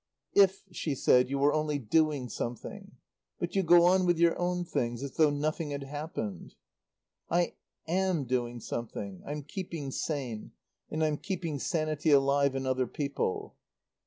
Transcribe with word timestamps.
"If," 0.33 0.63
she 0.71 0.95
said, 0.95 1.29
"you 1.29 1.37
were 1.37 1.53
only 1.53 1.77
doing 1.77 2.27
something. 2.27 2.93
But 3.37 3.55
you 3.55 3.61
go 3.61 3.85
on 3.85 4.07
with 4.07 4.17
your 4.17 4.35
own 4.39 4.65
things 4.65 5.03
as 5.03 5.11
though 5.11 5.29
nothing 5.29 5.69
had 5.69 5.83
happened." 5.83 6.55
"I 7.29 7.53
am 7.87 8.23
doing 8.25 8.61
something. 8.61 9.21
I'm 9.27 9.43
keeping 9.43 9.91
sane. 9.91 10.53
And 10.89 11.03
I'm 11.03 11.17
keeping 11.17 11.59
sanity 11.59 12.09
alive 12.09 12.55
in 12.55 12.65
other 12.65 12.87
people." 12.87 13.55